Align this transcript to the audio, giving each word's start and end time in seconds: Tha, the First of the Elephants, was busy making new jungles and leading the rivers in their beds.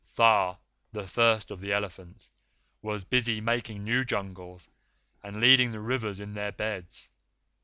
Tha, 0.15 0.57
the 0.91 1.07
First 1.07 1.51
of 1.51 1.59
the 1.59 1.71
Elephants, 1.71 2.31
was 2.81 3.03
busy 3.03 3.39
making 3.39 3.83
new 3.83 4.03
jungles 4.03 4.67
and 5.21 5.39
leading 5.39 5.73
the 5.73 5.79
rivers 5.79 6.19
in 6.19 6.33
their 6.33 6.51
beds. 6.51 7.11